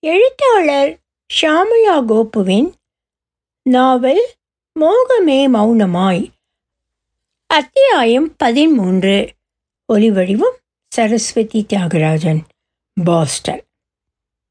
[0.00, 0.98] எழுத்தாளர்
[1.40, 2.74] ஷாமளா கோபுவின்
[3.62, 4.28] நாவல்
[4.80, 6.28] மோகமே மௌனமாய்.
[7.46, 9.32] அத்தியாயம் பதிமூன்று
[9.92, 10.54] ஒலிவடிவம்
[10.88, 12.38] சரஸ்வதி தியாகராஜன்
[13.04, 13.62] பாஸ்டன்.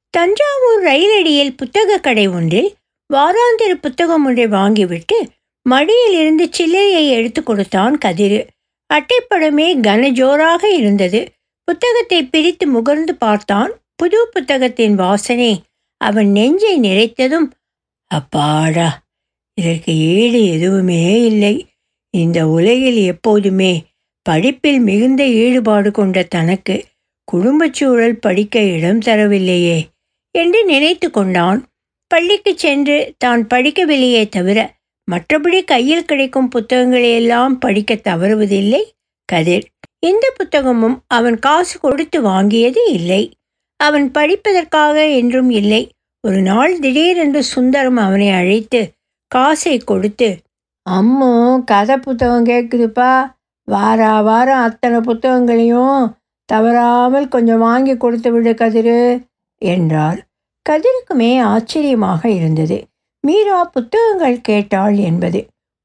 [0.10, 2.76] தஞ்சாவூர் ரயிலடியில் புத்தகக் கடை ஒன்றில்
[3.14, 5.28] வாராந்திர புத்தகம் ஒன்றை வாங்கிவிட்டு
[5.62, 8.48] மடியிலிருந்து சில்லறையை எடுத்து கொடுத்தான் கதிர்.
[8.94, 11.32] அட்டைப்படமே கனஜோராக இருந்தது.
[11.64, 15.64] புத்தகத்தை பிரித்து முகர்ந்து பார்த்தான் புது புத்தகத்தின் வாசனை
[15.98, 17.48] அவன் நெஞ்சை நிறைத்ததும்
[18.12, 18.90] அப்பாடா
[19.54, 21.56] இதற்கு ஈடு எதுவுமே இல்லை.
[22.10, 23.86] இந்த உலகில் எப்போதுமே
[24.22, 26.76] படிப்பில் மிகுந்த ஈடுபாடு கொண்ட தனக்கு
[27.24, 29.80] குடும்பச் சூழல் படிக்க இடம் தரவில்லையே
[30.32, 31.60] என்று நினைத்து கொண்டான்.
[32.08, 34.60] பள்ளிக்கு சென்று தான் படிக்கவில்லையே தவிர
[35.12, 38.84] மற்றபடி கையில் கிடைக்கும் புத்தகங்களையெல்லாம் படிக்க தவறுவதில்லை.
[39.30, 39.66] கதிர்
[40.00, 43.24] இந்த புத்தகமும் அவன் காசு கொடுத்து வாங்கியது இல்லை.
[43.80, 45.82] அவன் படிப்பதற்காக என்றும் இல்லை.
[46.24, 48.82] ஒரு நாள் திடீரென்று சுந்தரம் அவனை அழைத்து
[49.32, 50.30] காசை கொடுத்து
[50.86, 51.34] அம்மோ
[51.66, 53.12] கதை புத்தகம் கேட்குதுப்பா.
[53.68, 56.04] வாரா வாரம் அத்தனை புத்தகங்களையும்
[56.50, 59.00] தவறாமல் கொஞ்சம் வாங்கி கொடுத்து விடு கதிரு
[59.62, 60.20] என்றார்
[60.66, 62.78] கதிருக்குமே ஆச்சரியமாக இருந்தது.
[63.24, 65.40] மீரா புத்தகங்கள் கேட்டாள் என்பது.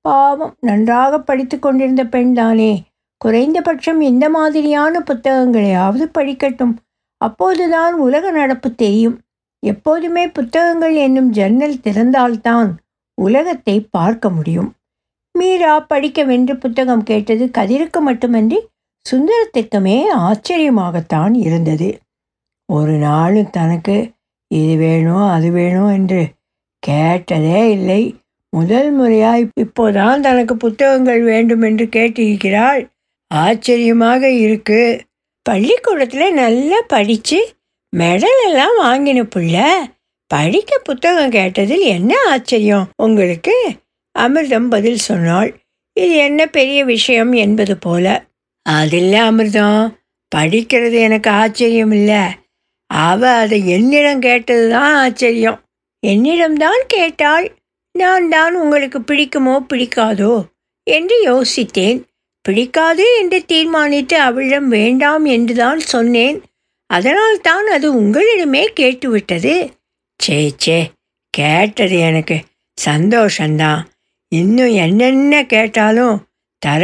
[0.04, 2.72] பாவம் நன்றாக படித்து கொண்டிருந்த பெண்தானே.
[3.20, 6.74] குறைந்தபட்சம் இந்த மாதிரியான புத்தகங்களையாவது படிக்கட்டும்.
[7.22, 9.16] அப்போதுதான் உலக நடப்பு தெரியும்.
[9.62, 12.70] எப்போதுமே புத்தகங்கள் என்னும் ஜன்னல் திறந்தால்தான்
[13.18, 14.70] உலகத்தை பார்க்க முடியும்.
[15.38, 18.58] மீரா படிக்கவென்று புத்தகம் கேட்டது கதிருக்கு மட்டுமன்றி
[19.06, 21.88] சுந்தரத்திற்குமே ஆச்சரியமாகத்தான் இருந்தது.
[22.68, 23.96] ஒரு நாளும் தனக்கு
[24.50, 26.22] இது வேணும் அது வேணும் என்று
[26.82, 28.02] கேட்டதே இல்லை.
[28.52, 32.82] முதல் முறையாய் இப்போதான் தனக்கு புத்தகங்கள் வேண்டும் என்று கேட்டிருக்கிறாள்.
[33.30, 34.82] ஆச்சரியமாக இருக்கு.
[35.42, 37.54] பள்ளிக்கூடத்தில் நல்லா படித்து
[37.96, 39.74] மெடல் எல்லாம் வாங்கின புள்ள
[40.26, 42.88] படிக்க புத்தகம் கேட்டதில் என்ன ஆச்சரியம்?
[42.96, 43.72] உங்களுக்கு?
[44.18, 45.50] அமிர்தம் பதில் சொன்னாள்.
[45.92, 48.24] இது என்ன பெரிய விஷயம் என்பது போல.
[48.68, 50.00] அதில்ல அமிர்தம்.
[50.36, 52.22] படிக்கிறது எனக்கு ஆச்சரியம் இல்லை
[52.86, 55.60] அவ அதை என்னிடம் கேட்டது தான் ஆச்சரியம்.
[56.06, 57.54] என்னிடம்தான் கேட்டாள்?
[57.98, 60.42] நான் தான் உங்களுக்கு பிடிக்குமோ பிடிக்காதோ?
[60.90, 62.02] என்று யோசித்தேன்.
[62.42, 66.42] பிடிக்காது என்று தீர்மானித்து அவளிடம் வேண்டாம் என்றுதான் சொன்னேன்.
[66.86, 69.54] அதனால் தான் அது உங்களிடமே கேட்டுவிட்டது.
[70.16, 70.90] சே சே
[71.30, 72.36] கேட்டது எனக்கு
[72.84, 73.80] சந்தோஷந்தான்
[74.28, 76.16] இன்னும் என்னென்ன கேட்டாலும்
[76.58, 76.82] தர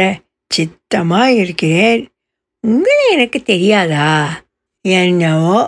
[0.51, 2.01] சித்தமாக இருக்கிறேன்
[2.63, 4.09] உங்களை எனக்கு தெரியாதா?
[4.81, 5.59] என்னவோ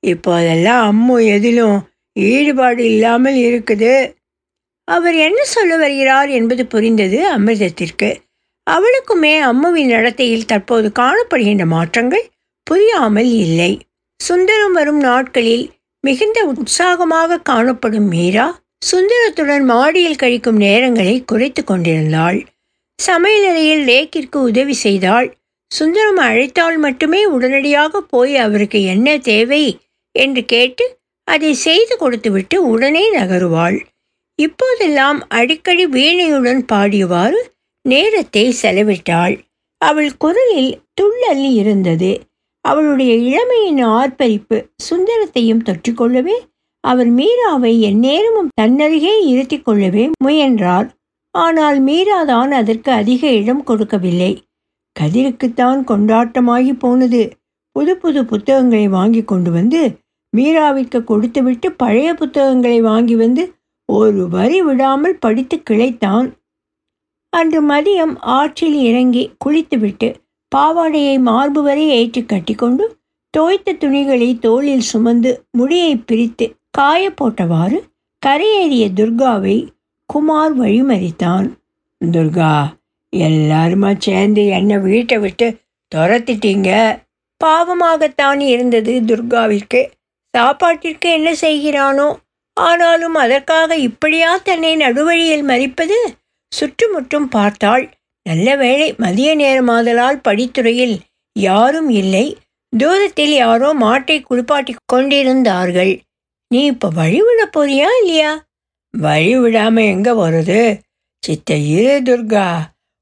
[0.00, 1.78] இப்போதெல்லாம் அம்மு எதிலும்
[2.12, 3.94] ஈடுபாடு இல்லாமல் இருக்குது.
[4.84, 8.10] அவர் என்ன சொல்ல வருகிறார் என்பது புரிந்தது அமிர்தத்திற்கு.
[8.66, 12.26] அவளுக்குமே அம்முவின் நடத்தையில் தற்போது காணப்படுகின்ற மாற்றங்கள்
[12.66, 13.72] புரியாமல் இல்லை.
[14.20, 15.66] சுந்தரம் வரும் நாட்களில்
[16.04, 18.46] மிகுந்த உற்சாகமாக காணப்படும் மீரா
[18.84, 22.38] சுந்தரத்துடன் மாடியில் கழிக்கும் நேரங்களை குறைத்து கொண்டிருந்தாள்.
[22.98, 25.28] சமையலறையில் லேக்கிற்கு உதவி செய்தாள்.
[25.70, 29.64] சுந்தரம் அழைத்தால் மட்டுமே உடனடியாக போய் அவருக்கு என்ன தேவை
[30.14, 30.84] என்று கேட்டு
[31.28, 33.78] அதை செய்து கொடுத்துவிட்டு உடனே நகருவாள்.
[34.38, 37.40] இப்போதெல்லாம் அடிக்கடி வீணையுடன் பாடியவாறு
[37.92, 39.34] நேரத்தை செலவிட்டாள்.
[39.80, 42.10] அவள் குரலில் துள்ளல் இருந்தது.
[42.64, 46.36] அவளுடைய இளமையின் ஆர்ப்பரிப்பு சுந்தரத்தையும் தொற்றிக்கொள்ளவே
[46.84, 50.88] அவர் மீராவை எந்நேரமும் தன்னருகே இருத்தி கொள்ளவே முயன்றார்.
[51.34, 54.32] ஆனால் மீராதான் அதற்கு அதிக இடம் கொடுக்கவில்லை.
[54.96, 57.22] கதிருக்குத்தான் கொண்டாட்டமாகி போனது.
[57.76, 59.80] புது புது புத்தகங்களை வாங்கி கொண்டு வந்து
[60.36, 63.42] மீராவிற்கு கொடுத்துவிட்டு பழைய புத்தகங்களை வாங்கி வந்து
[63.88, 66.28] ஒரு வரி விடாமல் படித்து கிளைத்தான்.
[67.32, 70.14] அன்று மதியம் ஆற்றில் இறங்கி குளித்துவிட்டு
[70.56, 72.84] பாவாடையை மார்பு வரை ஏற்றி கட்டிக்கொண்டு
[73.30, 77.78] தோய்த்த துணிகளை தோளில் சுமந்து முடியை பிரித்து காய போட்டவாறு
[78.26, 79.56] கரையேறிய துர்காவை
[80.06, 81.46] குமார் வழிமறித்தான்.
[82.00, 82.52] துர்கா
[83.12, 85.58] எல்லாருமா சேர்ந்து என்னை வீட்டை விட்டு
[85.94, 86.70] துரத்திட்டீங்க?
[87.44, 89.80] பாவமாகத்தான் இருந்தது துர்காவிற்கு.
[90.34, 92.08] சாப்பாட்டிற்கு என்ன செய்கிறானோ?
[92.56, 95.98] ஆனாலும் அதற்காக இப்படியா தன்னை நடுவழியில் மறிப்பது?
[96.52, 97.84] சுற்றுமுற்றும் பார்த்தாள்.
[98.26, 100.96] நல்ல வேளை மதிய நேரமாதலால் படித்துறையில்
[101.36, 102.26] யாரும் இல்லை.
[102.72, 105.92] தூரத்தில் யாரோ மாட்டை குளிப்பாட்டி கொண்டிருந்தார்கள்.
[106.50, 108.32] நீ இப்போ வழிவிட போறியா இல்லையா?
[108.94, 110.60] வழி விடாம எங்க வருது?
[111.22, 112.46] சித்த இரு துர்கா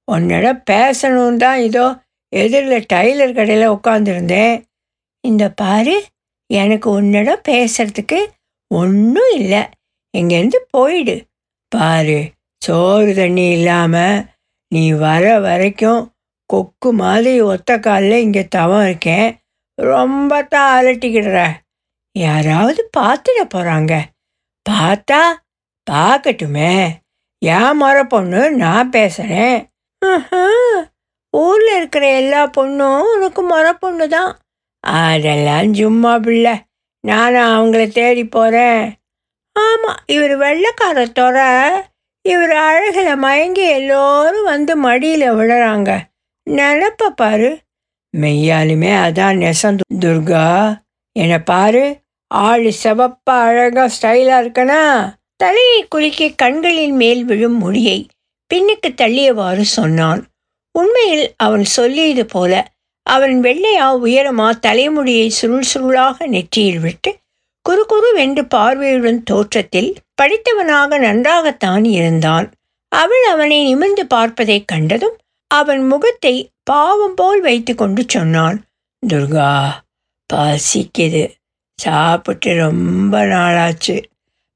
[0.09, 1.87] உன்னோட பேசணும் தான் இதோ
[2.33, 4.55] எதிரில் டைலர் கடையில் உட்காந்துருந்தேன்
[5.25, 5.95] இந்த பாரு
[6.51, 8.19] எனக்கு உன்னிடம் பேசுறதுக்கு
[8.71, 9.63] ஒன்றும் இல்லை.
[10.15, 11.17] இங்கேருந்து போயிடு.
[11.73, 12.19] பாரு
[12.65, 14.25] சோறு தண்ணி இல்லாமல்
[14.73, 16.03] நீ வர வரைக்கும்
[16.51, 19.29] கொக்கு மாதிரி ஒத்த காலில் இங்கே தவம் இருக்கேன்.
[19.79, 21.39] ரொம்ப தான் அலட்டிக்கிடுற.
[22.17, 23.95] யாராவது பார்த்துட போகிறாங்க
[24.67, 25.21] பார்த்தா
[25.87, 26.75] பார்க்கட்டுமே.
[27.43, 29.59] ஏன் முறை பொண்ணு நான் பேசுகிறேன்
[31.35, 34.33] ஊரில் இருக்கிற எல்லா பொண்ணும் உனக்கு முறை பொண்ணு தான்.
[34.85, 36.55] அதெல்லாம் சும்மா பிள்ளை.
[37.05, 38.85] நானும் அவங்கள தேடி போகிறேன்
[39.57, 41.39] ஆமாம் இவர் வெள்ளைக்காரத்தோட
[42.29, 45.99] இவர் அழகில் மயங்கி எல்லோரும் வந்து மடியில் விழுறாங்க.
[46.51, 47.59] நினப்ப பாரு.
[48.17, 50.47] மெய்யாலுமே அதான் நெசம் துர்கா.
[51.13, 52.01] என்னை பாரு.
[52.35, 54.83] ஆள் செவப்பா அழகா ஸ்டைலாக இருக்கனா?
[55.37, 58.09] தலையை குலுக்கி கண்களின் மேல் விழும் முடியை
[58.55, 60.27] பின்னுக்கு தள்ளியவாறு சொன்னான்.
[60.79, 62.69] உண்மையில் அவன் சொல்லியது போல
[63.03, 67.17] அவன் வெள்ளையா உயரமா தலைமுடியை சுருள் சுருளாக நெற்றியில் விட்டு
[67.69, 72.53] குறு குறு வென்று பார்வையுடன் தோற்றத்தில் படித்தவனாக நன்றாகத்தான் இருந்தான்.
[72.89, 75.17] அவள் அவனை நிமிர்ந்து பார்ப்பதைக் கண்டதும்
[75.47, 78.65] அவன் முகத்தை பாவம் போல் வைத்து கொண்டு சொன்னான்.
[79.07, 79.71] துர்கா
[80.35, 81.33] பசிக்குது.
[81.77, 84.03] சாப்பிட்டு ரொம்ப நாளாச்சு.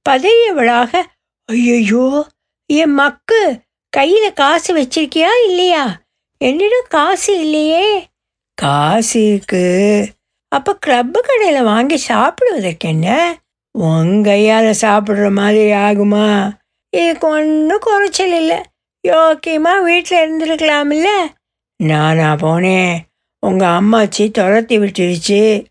[0.09, 1.03] பதறியவளாக
[1.45, 2.27] ஐயையோ
[2.67, 3.61] என் மக்கு
[3.97, 6.03] கையில காசு வச்சிருக்கியா இல்லையா?
[6.39, 8.09] என்னிடம் காசு இல்லையே.
[8.55, 10.09] காசு இருக்கு.
[10.49, 13.39] அப்ப கிளப்பு கடையில வாங்கி சாப்பிடுவதற்கு என்ன?
[13.79, 16.51] உன் கையால சாப்பிடுற மாதிரி ஆகுமா?
[16.97, 18.63] இதுக்கு ஒன்றும் குறைச்சல் இல்லை.
[19.09, 21.09] யோக்கியமா வீட்டில் இருந்திருக்கலாம்ல.
[21.83, 22.97] நானா போனேன்.
[23.47, 25.65] உங்க அம்மாச்சி துரத்தி விட்டுருச்சு.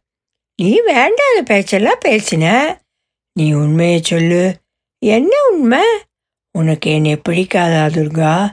[0.62, 2.76] நீ வேண்டாத பேச்செல்லாம் பேசின.
[3.34, 4.54] நீ உண்மையை சொல்லு.
[5.06, 5.86] என்ன உண்மை?
[6.58, 8.48] உனக்கு என்னை பிடிக்காதா துர்கா?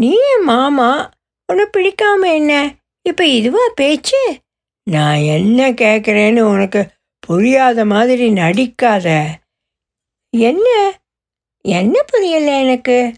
[0.00, 1.10] நீ என் மாமா.
[1.52, 2.74] உன்னை பிடிக்காம என்ன?
[3.02, 4.44] இப்போ இதுவா பேச்சு?
[4.86, 6.80] நான் என்ன கேட்குறேன்னு உனக்கு
[7.18, 9.26] புரியாத மாதிரி நடிக்காத.
[10.30, 10.66] என்ன?
[11.64, 13.12] என்ன புரியல எனக்கு?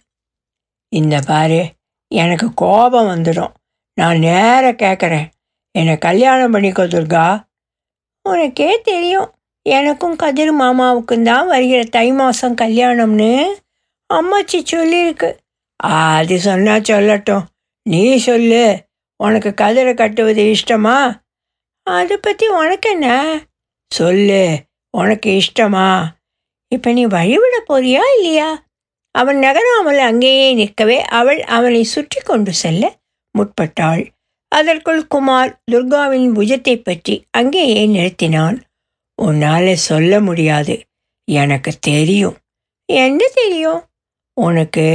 [0.93, 1.61] இந்த பாரு
[2.09, 3.53] எனக்கு கோபம் வந்துடும்
[3.95, 5.27] நான் நேர கேட்குறேன்
[5.75, 7.27] என்னை கல்யாணம் பண்ணிக்கோ துர்கா.
[8.23, 9.29] உனக்கே தெரியும்
[9.63, 13.33] எனக்கும் கதிர் மாமாவுக்கும் தான் வருகிற தை மாதம் கல்யாணம்னு.
[14.15, 15.31] அம்மாச்சி சொல்லியிருக்கு
[15.77, 17.45] அது சொன்னால் சொல்லட்டும்.
[17.83, 18.87] நீ சொல்லு.
[19.17, 21.21] உனக்கு கதிரை கட்டுவது இஷ்டமா?
[21.91, 23.41] அதை பற்றி உனக்கு என்ன
[23.95, 24.59] சொல்லு
[24.91, 26.05] உனக்கு இஷ்டமா?
[26.69, 28.67] இப்போ நீ வழிவிட போறியா இல்லையா?
[29.11, 32.97] அவன் நகராமல் அங்கேயே நிற்கவே அவள் அவனை சுற்றி கொண்டு செல்ல
[33.39, 34.11] முற்பட்டாள்.
[34.49, 38.61] அதற்குள் குமார் துர்காவின் புஜத்தை பற்றி அங்கேயே நிறுத்தினான்.
[39.15, 40.83] உன்னால் சொல்ல முடியாது.
[41.25, 42.37] எனக்கு தெரியும்.
[42.85, 43.83] என்ன தெரியும்?
[44.35, 44.87] உனக்கு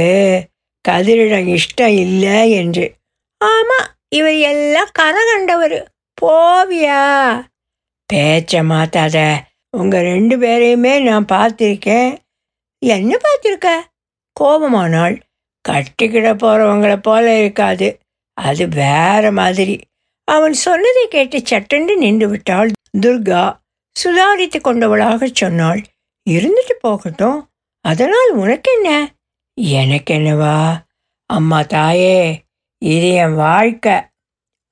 [0.88, 2.94] கதிரிடம் இஷ்டம் இல்லை என்று.
[3.38, 5.22] ஆமாம் இவர் எல்லாம் கரகண்டவர்.
[5.28, 7.02] கண்டவர் போவியா?
[8.12, 9.36] பேச்ச மாத்தாத.
[9.70, 12.16] உங்க ரெண்டு பேரையுமே நான் பார்த்துருக்கேன்.
[12.78, 13.68] என்ன பார்த்துருக்க?
[14.40, 15.20] கோபமானால்
[15.68, 17.98] கட்டிக்கிட போகிறவங்கள போல இருக்காது.
[18.32, 19.80] அது வேற மாதிரி.
[20.24, 22.70] அவன் சொன்னதை கேட்டு சட்டென்று நின்று விட்டாள்.
[23.00, 23.60] துர்கா
[23.96, 25.84] சுதாரித்து கொண்டவளாக சொன்னாள்.
[26.30, 27.48] இருந்துட்டு போகட்டும்.
[27.80, 29.14] அதனால் உனக்கு என்ன
[29.54, 30.82] எனக்கு என்னவா
[31.26, 32.42] அம்மா தாயே
[32.78, 33.92] இது என் வாழ்க்கை.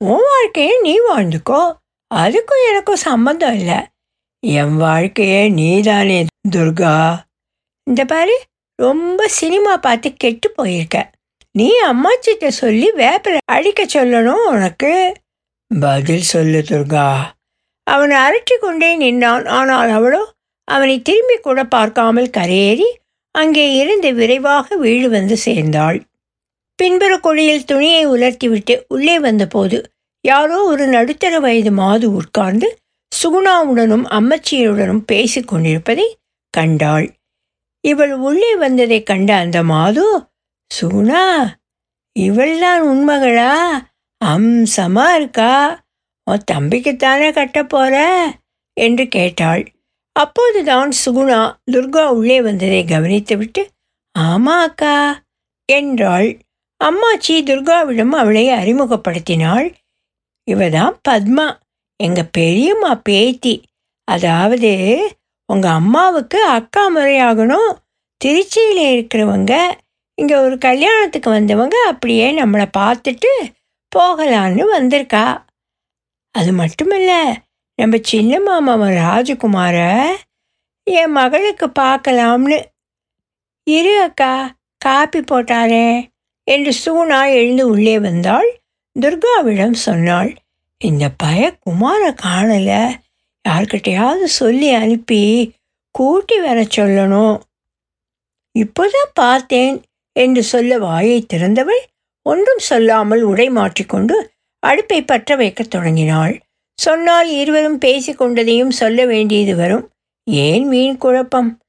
[0.02, 1.62] உன் வாழ்க்கையை நீ வாழ்ந்துக்கோ.
[2.10, 3.80] அதுக்கும் எனக்கும் சம்மந்தம் இல்லை.
[4.42, 6.18] என் வாழ்க்கையே நீதானே
[6.56, 6.94] துர்கா.
[7.86, 8.36] இந்த பாரு
[8.78, 11.10] ரொம்ப சினிமா பார்த்து கெட்டு போயிருக்க.
[11.58, 14.92] நீ அம்மாச்சிட்ட சொல்லி வேப்பரை அடிக்க சொல்லணும் உனக்கு.
[15.80, 17.08] பதில் சொல்லு துர்கா.
[17.86, 20.22] அவனை அரட்டி கொண்டே நின்றான் ஆனால் அவளோ
[20.68, 22.88] அவனை திரும்பி கூட பார்க்காமல் கரையேறி
[23.34, 25.98] அங்கே இருந்து விரைவாக வீடு வந்து சேர்ந்தாள்.
[26.78, 29.78] பின்புற கொடியில் துணியை உலர்த்திவிட்டு உள்ளே வந்தபோது
[30.24, 32.78] யாரோ ஒரு நடுத்தர வயது மாது உட்கார்ந்து
[33.12, 36.18] சுகுணாவுடனும் அம்மச்சியுடனும் பேசிக் கொண்டிருப்பதை
[36.50, 37.06] கண்டாள்.
[37.80, 40.04] இவள் உள்ளே வந்ததை கண்ட அந்த மாது
[40.70, 41.24] சுகுணா
[42.18, 43.54] இவள்தான் உண்மகளா
[44.24, 45.52] அம்சமா இருக்கா?
[46.30, 47.94] உன் தம்பிக்குத்தானே கட்ட போற?
[48.80, 49.62] என்று கேட்டாள்.
[50.12, 53.62] அப்போதுதான் சுகுணா துர்கா உள்ளே வந்ததை கவனித்துவிட்டு
[54.18, 54.96] ஆமா அக்கா
[55.72, 56.38] என்றாள்.
[56.84, 59.68] அம்மாச்சி துர்காவிடம் அவளை அறிமுகப்படுத்தினாள்.
[60.50, 61.46] இவதான் பத்மா
[61.96, 63.54] எங்கள் பெரியம்மா பேத்தி.
[64.04, 64.72] அதாவது
[65.48, 67.70] உங்கள் அம்மாவுக்கு அக்கா முறையாகணும்.
[68.20, 69.52] திருச்சியில் இருக்கிறவங்க
[70.14, 73.30] இங்கே ஒரு கல்யாணத்துக்கு வந்தவங்க அப்படியே நம்மளை பார்த்துட்டு
[73.96, 75.24] போகலான்னு வந்திருக்கா.
[76.34, 77.12] அது மட்டுமல்ல
[77.78, 79.76] நம்ம சின்ன மாமாவன் ராஜகுமார
[80.86, 82.58] என் மகளுக்கு பார்க்கலாம்னு.
[83.66, 84.32] இரு அக்கா
[84.78, 85.88] காப்பி போட்டாரே
[86.46, 88.50] என்று சூனா எழுந்து உள்ளே வந்தாள்.
[89.00, 90.34] துர்காவிடம் சொன்னாள்
[90.78, 92.94] இந்த பய குமார காணல.
[93.48, 95.52] யார்கிட்டையாவது சொல்லி அனுப்பி
[95.90, 97.40] கூட்டி வர சொல்லணும்.
[98.58, 99.82] இப்போதான் பார்த்தேன்
[100.12, 101.82] என்று சொல்ல வாயை திறந்தவள்
[102.22, 106.40] ஒன்றும் சொல்லாமல் உடை மாற்றிக்கொண்டு அடுப்பை பற்ற வைக்கத் தொடங்கினாள்.
[106.74, 109.90] சொன்னால் இருவரும் பேசிக்கொண்டதையும் சொல்ல வேண்டியது வரும்.
[110.24, 111.60] ஏன் வீண் குழப்பம்?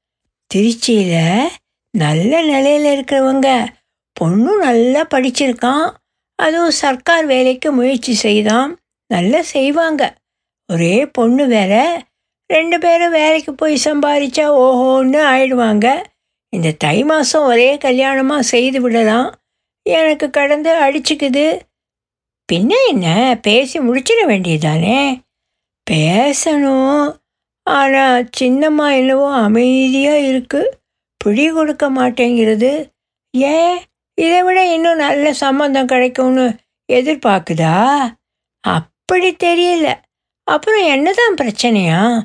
[0.54, 1.48] திருச்சியில்
[1.90, 3.66] நல்ல நிலையில் இருக்கிறவங்க
[4.20, 5.92] பொண்ணும் நல்லா படிச்சிருக்கான்.
[6.44, 8.70] அதுவும் சர்க்கார் வேலைக்கு முயற்சி செய்தான்
[9.12, 10.02] நல்லா செய்வாங்க.
[10.72, 11.74] ஒரே பொண்ணு வேற.
[12.50, 15.86] ரெண்டு பேரும் வேலைக்கு போய் சம்பாதிச்சா ஓஹோன்னு ஆயிடுவாங்க.
[16.48, 19.28] இந்த தை மாதம் ஒரே கல்யாணமாக செய்து விடலாம்.
[19.82, 21.46] எனக்கு கடந்து அடிச்சுக்குது.
[22.52, 23.06] பின்ன என்ன?
[23.42, 25.00] பேசி முடிச்சிட வேண்டியதானே?
[25.90, 27.06] பேசணும்.
[27.62, 30.72] ஆனால் சின்னம்மா என்னவோ அமைதியாக இருக்குது
[31.16, 32.72] பிடி கொடுக்க மாட்டேங்கிறது.
[33.34, 33.78] ஏன்?
[34.14, 36.56] இதை விட இன்னும் நல்ல சம்மந்தம் கிடைக்கும்னு
[36.92, 38.06] எதிர்பார்க்குதா?
[38.60, 39.94] அப்படி தெரியல.
[40.44, 42.22] அப்புறம் என்னதான் பிரச்சனையா?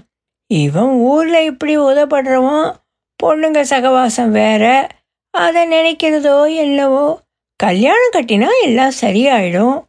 [0.54, 2.76] இவன் ஊரில் இப்படி உதப்படுறவன்
[3.24, 4.88] பொண்ணுங்க சகவாசம் வேற
[5.32, 7.22] அதை நினைக்கிறதோ என்னவோ
[7.56, 9.84] கல்யாணம் கட்டினா எல்லாம் சரியாயிடும்.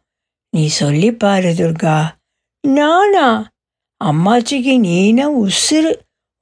[0.49, 2.03] நீ சொல்லி பாரு துர்கா.
[2.67, 3.47] நானா?
[4.03, 5.95] அம்மாச்சிக்கு நீனா உசுறு.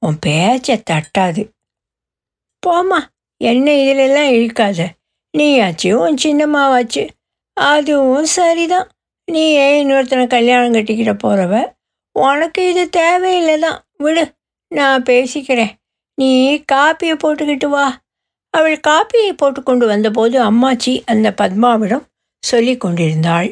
[0.06, 1.48] உன் பேச்சை தட்டாது.
[2.66, 3.00] போம்மா
[3.36, 4.98] என்ன இதிலெல்லாம் இழுக்காத.
[5.34, 7.02] நீயாச்சும் உன் சின்னம்மாவாச்சு
[7.56, 8.88] அதுவும் சரிதான்.
[9.28, 11.54] நீ ஏன் இன்னொருத்தனை கல்யாணம் கட்டிக்கிட்ட போகிறவ
[12.16, 14.24] உனக்கு இது தேவையில்லை தான் விடு
[14.68, 15.72] நான் பேசிக்கிறேன்.
[16.18, 16.30] நீ
[16.72, 17.86] காப்பியை போட்டுக்கிட்டு வா.
[18.54, 22.06] அவள் காப்பியை போட்டு கொண்டு வந்தபோது அம்மாச்சி அந்த பத்மாவிடம்
[22.42, 23.50] சொல்லி கொண்டிருந்தாள்.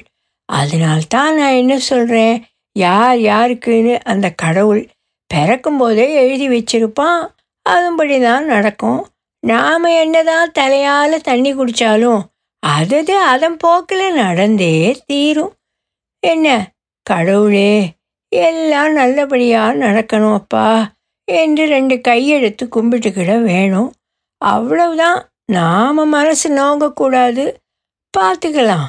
[0.48, 2.36] அதனால்தான் நான் என்ன சொல்கிறேன்
[2.76, 4.82] யார் யாருக்குன்னு அந்த கடவுள்
[5.30, 7.22] பிறக்கும்போதே எழுதி வச்சிருப்பான்.
[7.66, 9.00] அதுபடி தான் நடக்கும்.
[9.40, 12.22] நாம் என்னதான் தலையால் தண்ணி குடித்தாலும்
[12.66, 15.52] அதது அதன் போக்கில் நடந்தே தீரும்.
[16.20, 16.72] என்ன?
[17.02, 17.92] கடவுளே
[18.28, 20.92] எல்லாம் நல்லபடியாக நடக்கணும் அப்பா
[21.24, 23.92] என்று ரெண்டு கையெடுத்து கும்பிட்டுக்கிட வேணும்.
[24.36, 25.28] அவ்வளவுதான்.
[25.46, 27.54] நாம் மனசு நோங்கக்கூடாது.
[28.18, 28.86] பார்த்துக்கலாம்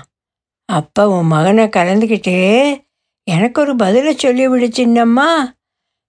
[0.65, 2.37] அப்போ உன் மகனை கலந்துக்கிட்டு
[3.23, 5.53] எனக்கு ஒரு பதிலை சொல்லிவிடு சின்னம்மா.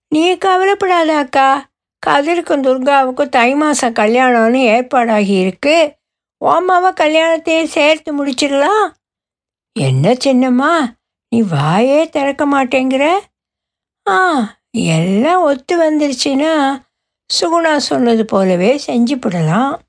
[0.09, 1.70] நீ கவலைப்படாத அக்கா.
[2.07, 5.97] கதிருக்கும் துர்காவுக்கும் தை மாதம் கல்யாணம்னு ஏற்பாடாகி இருக்கு.
[6.45, 8.87] ஓமாவை கல்யாணத்தையே சேர்த்து முடிச்சிடலாம்
[9.73, 10.73] என்ன சின்னம்மா
[11.29, 13.05] நீ வாயே திறக்க மாட்டேங்கிற?
[14.09, 14.17] ஆ
[14.71, 16.83] எல்லாம் ஒத்து வந்துருச்சுன்னா
[17.31, 19.81] சுகுணா சொன்னது போலவே செஞ்சு விடலாம்.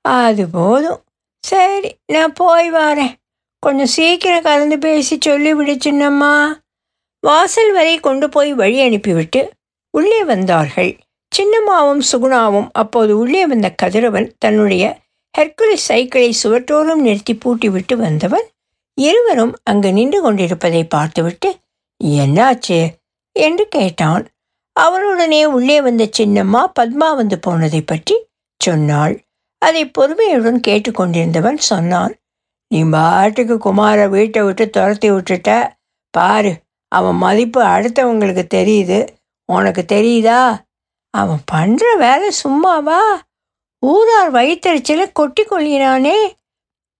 [0.00, 1.00] அது போதும்.
[1.46, 3.14] சரி நான் போய் வரேன்.
[3.58, 6.34] கொஞ்சம் சீக்கிரம் கலந்து பேசி சொல்லிவிடு சின்னம்மா.
[7.20, 9.52] வாசல் வரை கொண்டு போய் வழி அனுப்பிவிட்டு
[9.90, 10.96] உள்ளே வந்தார்கள்.
[11.32, 14.84] சின்னம்மாவும் சுகுணாவும் அப்போது உள்ளே வந்த கதிரவன் தன்னுடைய
[15.38, 18.46] ஹெர்குலிஸ் சைக்கிளை சுவற்றோரம் நிறுத்தி பூட்டிவிட்டு வந்தவன்
[18.98, 21.50] இருவரும் அங்கு நின்று கொண்டிருப்பதை பார்த்துவிட்டு
[22.04, 22.80] என்னாச்சு?
[23.36, 24.24] என்று கேட்டான்.
[24.76, 28.16] அவனுடனே உள்ளே வந்த சின்னம்மா பத்மா வந்து போனதை பற்றி
[28.60, 29.14] சொன்னாள்.
[29.62, 32.14] அதை பொறுமையுடன் கேட்டுக்கொண்டிருந்தவன் சொன்னான்
[32.68, 35.50] நீ பாட்டுக்கு குமாரை வீட்டை விட்டு துரத்தி விட்டுட்ட.
[36.14, 36.52] பாரு
[36.92, 38.98] அவன் மதிப்பு அடுத்தவங்களுக்கு தெரியுது.
[39.52, 40.40] உனக்கு தெரியுதா?
[41.10, 43.22] அவன் பண்ணுற வேலை சும்மாவா?
[43.86, 46.16] ஊரார் வயிற்றுச்சில கொட்டி கொள்கிறானே.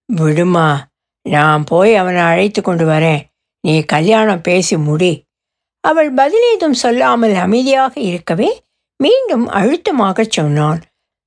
[0.07, 0.87] விடுமா
[1.29, 3.23] நான் போய் அவனை அழைத்து கொண்டு வரேன்.
[3.61, 5.25] நீ கல்யாணம் பேசி முடி.
[5.81, 8.63] அவள் பதிலேதும் சொல்லாமல் அமைதியாக இருக்கவே
[8.97, 10.83] மீண்டும் அழுத்தமாகச் சொன்னான்.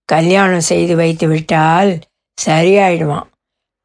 [0.06, 2.00] கல்யாணம் செய்து வைத்து விட்டால்
[2.46, 3.28] சரியாயிடுவான்.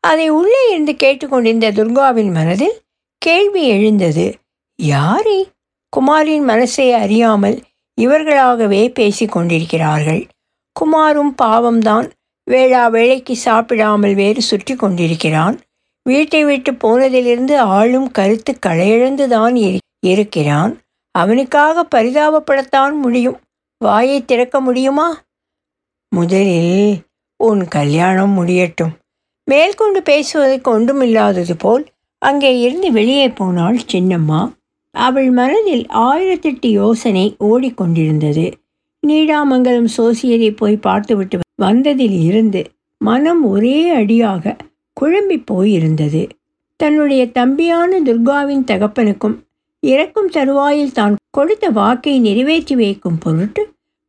[0.00, 2.83] அதை உள்ளே இருந்து கேட்டுக்கொண்டிருந்த துர்காவின் மனதில்
[3.19, 4.38] கேள்வி எழுந்தது.
[4.76, 5.49] யாரே?
[5.97, 7.62] குமாரின் மனசை அறியாமல்
[8.00, 10.23] இவர்களாகவே பேசிக் கொண்டிருக்கிறார்கள்
[10.73, 12.07] குமாரும் பாவம்தான்
[12.50, 15.57] வேளா வேளைக்கு சாப்பிடாமல் வேறு சுற்றி கொண்டிருக்கிறான்.
[16.03, 20.73] வீட்டை விட்டு போனதிலிருந்து ஆளும் கருத்து களையிழந்துதான் இருக்கிறான்.
[21.11, 23.38] அவனுக்காக பரிதாபப்படத்தான் முடியும்.
[23.79, 25.09] வாயை திறக்க முடியுமா?
[26.09, 27.00] முதலில்
[27.37, 28.93] உன் கல்யாணம் முடியட்டும்.
[29.45, 31.85] மேற்கொண்டு பேசுவதற்கு ஒன்றுமில்லாதது போல்
[32.23, 34.41] அங்கே இருந்து வெளியே போனாள் சின்னம்மா.
[34.97, 38.47] அவள் மனதில் ஆயிரத்தெட்டு யோசனை ஓடிக்கொண்டிருந்தது.
[39.03, 42.61] நீடாமங்கலம் சோசியரை போய் பார்த்துவிட்டு வந்ததில் இருந்து
[43.00, 44.57] மனம் ஒரே அடியாக
[44.97, 46.23] குழம்பி போயிருந்தது.
[46.81, 49.37] தன்னுடைய தம்பியான துர்காவின் தகப்பனுக்கும்
[49.83, 53.62] இறக்கும் தருவாயில் தான் கொடுத்த வாக்கை நிறைவேற்றி வைக்கும் பொருட்டு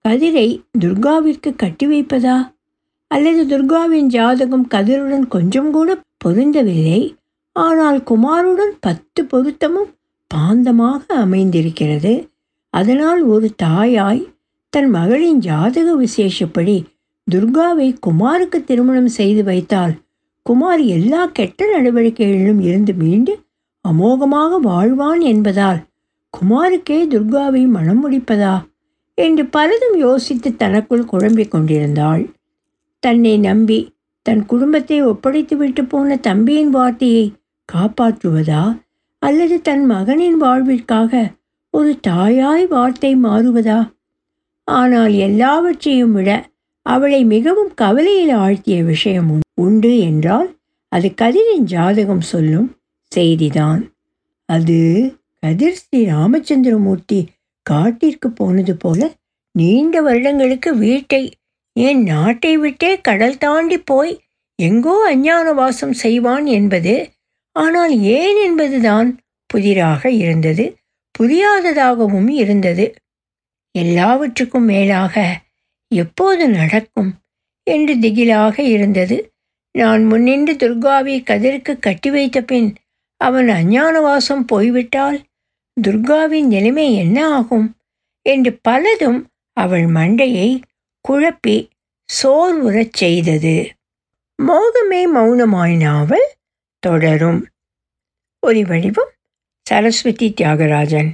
[0.06, 0.48] கதிரை
[0.80, 2.38] துர்காவிற்கு கட்டி வைப்பதா?
[3.12, 5.90] அல்லது துர்காவின் ஜாதகம் கதிருடன் கொஞ்சம் கூட
[6.26, 7.02] பொருந்தவில்லை?
[7.56, 9.92] ஆனால் குமாருடன் பத்து பொருத்தமும்
[10.32, 12.14] பாந்தமாக அமைந்திருக்கிறது.
[12.74, 14.22] அதனால் ஒரு தாயாய்
[14.74, 16.78] தன் மகளின் ஜாதக விசேஷப்படி
[17.28, 19.94] துர்காவை குமாருக்கு திருமணம் செய்து வைத்தால்
[20.46, 23.34] குமார் எல்லா கெட்ட நடவடிக்கைகளிலும் இருந்து மீண்டு
[23.86, 25.80] அமோகமாக வாழ்வான் என்பதால்
[26.34, 28.56] குமாருக்கே துர்காவை மனம் முடிப்பதா
[29.18, 32.24] என்று பலதும் யோசித்து தனக்குள் குழம்பிக் கொண்டிருந்தாள்.
[33.04, 33.80] தன்னை நம்பி
[34.26, 37.26] தன் குடும்பத்தை ஒப்படைத்துவிட்டு போன தம்பியின் வார்த்தையை
[37.70, 38.64] காப்பாற்றுவதா
[39.22, 41.12] அல்லது தன் மகனின் வாழ்விற்காக
[41.74, 43.80] ஒரு தாயாய் வார்த்தை மாறுவதா?
[44.68, 46.30] ஆனால் எல்லாவற்றையும் விட
[46.86, 50.50] அவளை மிகவும் கவலையில் ஆழ்த்திய விஷயம் உண்டு என்றால்
[50.92, 52.70] அது கதிரின் ஜாதகம் சொல்லும்
[53.12, 53.82] செய்திதான்.
[54.50, 54.78] அது
[55.44, 57.20] கதிர் ஸ்ரீ ராமச்சந்திரமூர்த்தி
[57.66, 59.10] காட்டிற்கு போனது போல
[59.56, 61.22] நீண்ட வருடங்களுக்கு வீட்டை
[61.76, 64.14] ஏன் நாட்டை விட்டே கடல் தாண்டி போய்
[64.60, 66.94] எங்கோ அஞ்ஞான வாசம் செய்வான் என்பது
[67.58, 69.10] ஆனால் ஏன் என்பதுதான்
[69.50, 70.66] புதிராக இருந்தது
[71.16, 72.86] புரியாததாகவும் இருந்தது.
[73.76, 75.16] எல்லாவற்றுக்கும் மேலாக
[75.92, 77.12] எப்போது நடக்கும்
[77.68, 79.18] என்று திகிலாக இருந்தது.
[79.76, 82.70] நான் முன்னின்று துர்காவை கதிருக்கு கட்டி வைத்த பின்
[83.22, 85.18] அவன் அஞ்ஞானவாசம் போய்விட்டால்
[85.78, 87.68] துர்காவின் நிலைமை என்ன ஆகும்
[88.26, 89.20] என்று பலதும்
[89.58, 90.50] அவள் மண்டையை
[91.06, 91.58] குழப்பி
[92.10, 93.56] சோர்வுறச் செய்தது.
[94.40, 96.28] மோகமே மௌனமாய் நாவல்
[96.80, 97.48] தொடரும்.
[98.40, 99.12] ஒலி வடிவம்
[99.62, 101.12] சரஸ்வதி தியாகராஜன்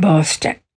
[0.00, 0.63] பாஸ்டன்.